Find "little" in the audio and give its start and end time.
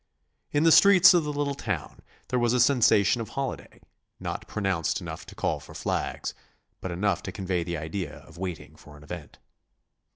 1.31-1.53